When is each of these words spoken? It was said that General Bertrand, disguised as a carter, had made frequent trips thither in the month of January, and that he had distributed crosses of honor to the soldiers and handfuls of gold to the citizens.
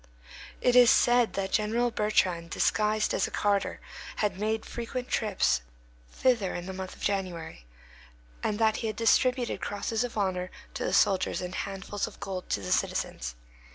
It 0.61 0.75
was 0.75 0.89
said 0.89 1.33
that 1.33 1.51
General 1.51 1.91
Bertrand, 1.91 2.49
disguised 2.49 3.13
as 3.13 3.27
a 3.27 3.29
carter, 3.29 3.79
had 4.15 4.39
made 4.39 4.65
frequent 4.65 5.09
trips 5.09 5.61
thither 6.11 6.55
in 6.55 6.65
the 6.65 6.73
month 6.73 6.95
of 6.95 7.03
January, 7.03 7.67
and 8.41 8.57
that 8.57 8.77
he 8.77 8.87
had 8.87 8.95
distributed 8.95 9.61
crosses 9.61 10.03
of 10.03 10.17
honor 10.17 10.49
to 10.73 10.83
the 10.83 10.91
soldiers 10.93 11.39
and 11.39 11.53
handfuls 11.53 12.07
of 12.07 12.19
gold 12.19 12.49
to 12.49 12.61
the 12.61 12.71
citizens. 12.71 13.35